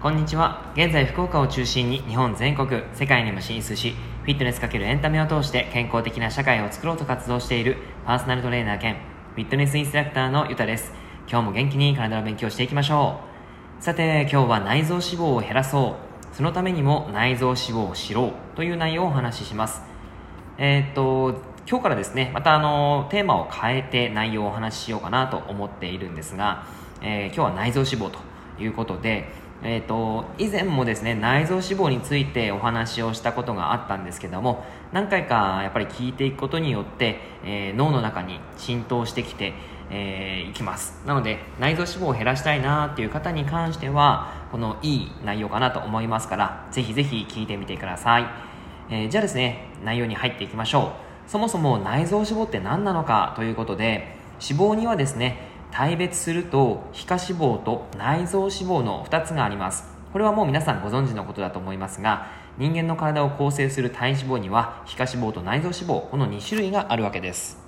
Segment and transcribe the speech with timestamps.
[0.00, 0.72] こんにちは。
[0.74, 7.76] 現在福岡を中心に日本全国世界にも進出しフィットネス×エンタメを通して健康的な社会を作ろうと活動している
[8.06, 8.96] パーソナルトレーナー兼
[9.34, 10.92] フィットネスインストラクターのゆたです。
[11.28, 13.20] 今日も元気に体の勉強していきましょ
[13.80, 13.82] う。
[13.82, 15.98] さて今日は内臓脂肪を減らそ
[16.32, 16.34] う。
[16.34, 19.82] そのためにも内臓脂肪を知ろうという内容をお話しします。
[20.56, 26.66] えー、っと今日からですねまたあのテーマを変えて内容をお話ししようかなと思っているんですが、
[27.02, 28.18] えー、今日は内臓脂肪と
[28.62, 39.54] いうことでえーと、以前もですね内臓脂肪についてお話をしたことがあったんですけども何回かやっぱり聞いていくことによって、えー、脳の中に浸透してきて、
[39.90, 41.00] えー、いきます。
[41.06, 48.26] なので内臓脂肪を減らしたいなっていう方に関してはこのいい内容かなと思いますからぜひぜひ聞いてみてください、
[48.90, 51.11] えー、じゃあですね内容に入っていきましょう。
[51.26, 59.84] そもそも内臓脂肪って何なのかということで脂肪にはですね大別すると皮下脂肪と内臓脂肪の2つがあります。
[60.12, 62.26] これはもう皆さんご存知のことだと思いますが
[62.58, 67.58] 人間の体を構成する体脂肪には皮下脂肪と内臓脂肪この2種類があるわけです。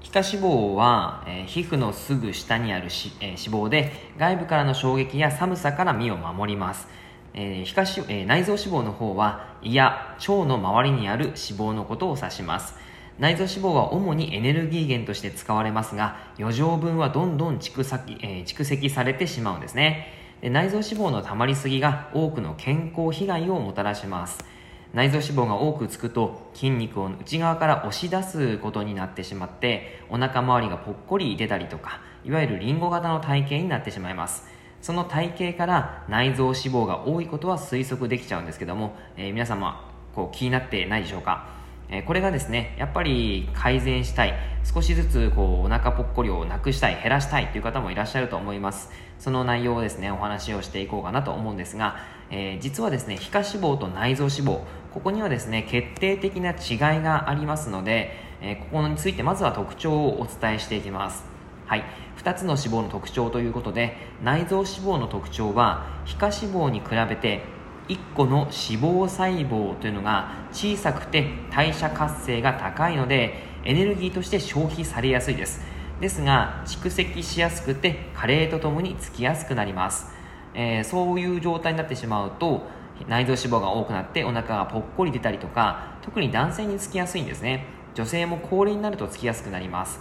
[0.00, 6.86] 皮下脂肪は、えー、皮膚のすぐ下にある、えー、脂肪で外部からの衝撃や寒さから身を守ります、
[7.34, 12.74] えー、皮下脂えー、内臓脂肪の方は胃や腸の周りにある脂肪のことを指します。
[13.18, 20.08] 内臓脂肪は主にエネルギー源として使われますが余剰分はどんどん蓄積,、えー、蓄積されてしまうんですね。
[20.40, 24.44] で内臓脂肪の溜まりすぎが多くの健康被害をもたらします。
[24.92, 34.53] 内臓脂肪が多くつくと筋肉を内側から押し出すことになってしまってお腹周りがぽっこり出たりとかいわゆるリンゴ型の体型になってしまいます。
[34.84, 41.48] その体型から内臓脂肪が多いことは推測できちゃうんですけども、えー、皆様こう気になってないでしょうか？
[41.88, 44.34] えこれがですねやっぱり改善したい。
[44.62, 48.90] 少しずつこうお腹ぽっこりをなくしたい減らしたいという方もいらっしゃると思います。
[49.18, 51.96] その内容をですねお話をしていこうかなと思うんですが、
[52.30, 54.60] えー、実はですね皮下脂肪と内臓脂肪
[54.92, 61.33] ここにはですね決定的な違いがありますので、えー、ここについてまずは特徴をお伝えしていきます。
[61.66, 61.84] はい、
[62.18, 67.42] 2つの脂肪の特徴ということで内臓脂肪の特徴は皮下脂肪に比べて
[67.88, 75.60] 1個の脂肪細胞というのが小さくて代謝活性が高いのでエネルギーとして消費されやすいです。
[76.00, 80.08] ですが蓄積しやすくて加齢とともにつきやすくなります、
[80.52, 82.66] えー、そういう状態になってしまうと
[83.08, 87.66] 内臓脂肪が多くなってお腹がぽっこり出たりとか特に男性につきやすいんですね。
[87.94, 90.00] 女性も高齢になるとつきやすくなります。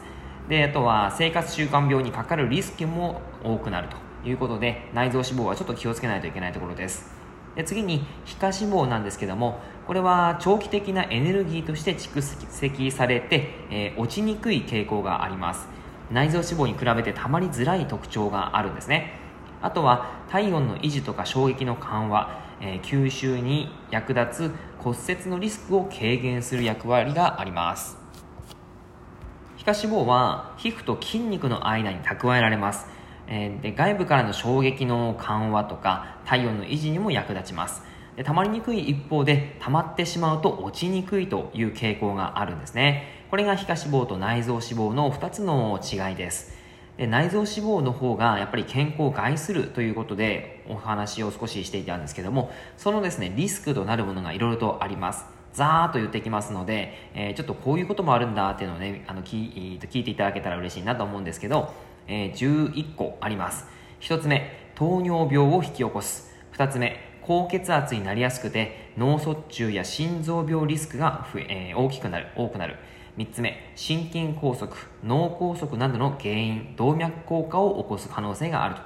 [0.50, 7.14] であとは生活習慣病にかかるリスクも多くなるということで内臓脂肪はちょっと気をつけないといけないところです。
[7.56, 15.68] で次に皮下脂肪なんですけどもこれは長期的なエネルギーとして蓄積されて、えー、落ちにくい傾向があります。
[16.12, 19.20] 内臓脂肪に比べて溜まりづらい特徴があるんですね。
[19.62, 28.03] あとは体温の維持とか衝撃の緩和、えー、吸収に役立つ骨折のリスクを軽減する役割があります。
[29.58, 32.88] 皮下脂肪は皮膚と筋肉の間に蓄えられます。
[33.28, 37.81] えー、で外部からの衝撃の緩和とか体温の維持にも役立ちます。
[38.16, 43.25] で溜まりにくい一方で溜まってしまうと落ちにくいという傾向があるんですね。
[43.30, 46.53] これが皮下脂肪と内臓脂肪の2つの違いです。
[46.97, 55.25] で内臓脂肪の方がやっぱり健康を害するということでお話を少ししていたんですけどもそのですねリスクとなるものがいろいろとあります。
[55.53, 61.74] ざーっと言ってきますので、えー、ちょっとこういうこともあるんだっていうのをねあの聞聞いていただけたら嬉しいなと思うんですけど
[62.08, 63.66] えー、11個あります。
[64.02, 66.34] 1つ目糖尿病を引き起こす。
[66.53, 72.78] 2つ目高血圧になりやすくて脳卒中や心臓病リスクが増ええー、大きくなる多くなる。
[73.18, 74.68] 3つ目心筋梗塞
[75.03, 78.81] 脳梗塞などの原因動脈硬化を起こす可能性があると。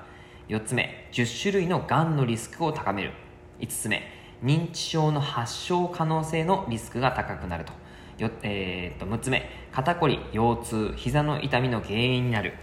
[0.50, 3.12] 4つ目10種類のがんのリスクを高める。
[3.60, 7.74] 5つ目認知症の発症可能性のリスクが高くなると。
[8.18, 9.50] よ、えー、と6つ目。
[9.72, 12.54] 肩こり腰痛膝の痛みの原因になる。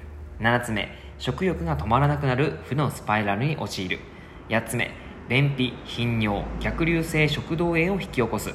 [0.41, 0.89] 7つ目。
[1.19, 2.59] 食欲が止まらなくなる。
[2.65, 3.99] 負のスパイラルに陥る。
[4.49, 4.91] 8つ目。
[5.29, 8.55] 便秘頻尿逆流性食道炎を引き起こす。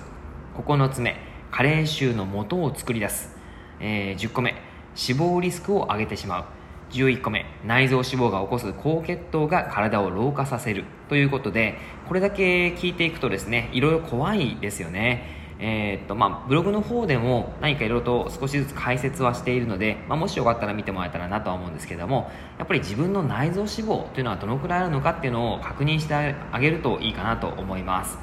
[0.55, 1.15] 9つ目。
[1.51, 3.35] 加齢臭の元を作り出す、
[3.79, 4.55] えー、10個目。
[4.95, 6.58] 死亡リスクを上げてしまう。
[6.91, 11.77] 11個目内臓脂肪が起こす高血糖が体を老化させるということで
[12.07, 15.37] これだけ聞いていくとですねいろいろ怖いですよね。
[15.61, 28.17] えー、っとまあ、ブログの方でも何かいろいろと少しずつ解説はしているので、まあ、もしよかったら見てもらえたらなとは思うんですけどもやっぱり自分の内臓脂肪というのはどのくらいあるのかっていうのを確認してあげるといいかなと思います、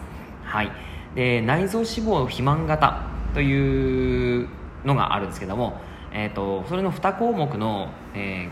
[0.44, 0.72] はい、
[1.14, 3.02] で内臓脂肪肥満型
[3.34, 4.48] という
[4.86, 5.78] のがあるんですけども、
[6.18, 8.48] えーと、それの2項目の、え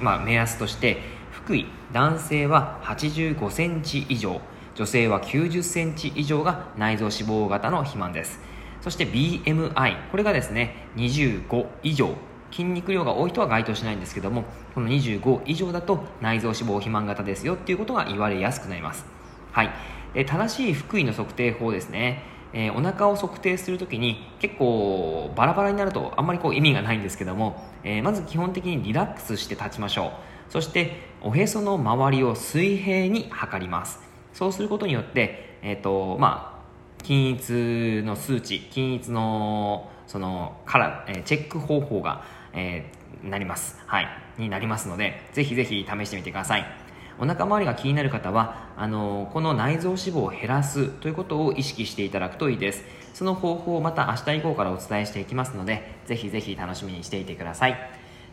[0.00, 0.98] ー、まあ、目安として
[1.30, 4.40] 福井男性は8 5センチ以上
[4.74, 8.40] 女性は9 0センチ以上が内臓脂肪型の肥満です。
[8.82, 12.10] そして BMI これがですね25以上。
[12.50, 14.44] 筋肉量が多い人は該当しないんですけども
[14.74, 19.06] この25以上だと内臓脂肪肥満型ですよっていうことが言われやすくなります。
[19.52, 19.70] はい。
[20.12, 22.35] で正しい腹囲の測定法ですね。
[22.52, 30.52] えー、お腹を測定するときに結構バラバラになるとあんまりこう意味がないんですけども、えー、まず基本的にリラックスして立ちましょう。
[30.52, 34.00] そしておへその周りを水平に測ります。
[34.32, 42.90] そうすることによって、えーとまあ、均一の数値均一のそのから、えー、チェック方法が、え、
[43.24, 43.82] なります。
[43.86, 44.08] はい。
[44.38, 46.85] になりますのでぜひぜひ試してみてください。
[47.18, 52.84] お腹周りが気になる方はあのこの内臓脂肪を減らすということを意識していただくといいです。
[53.14, 57.76] その方法をまた明日以降からお伝えしていきますのでぜひぜひ楽しみにしていてください。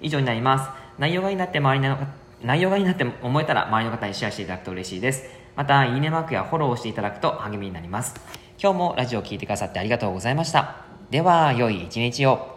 [0.01, 0.69] 以上になります。
[1.00, 1.97] 内容がいいなって周りの
[2.44, 5.24] 内容がいいなって思えたら周りの方にシェアしていただくと嬉しいです。
[5.56, 8.15] またいいねマークやフォローをしていただくと励みになります。
[8.62, 10.85] 今日もラジオを聴いてくださってありがとうございました。
[11.09, 12.53] では良い一日を。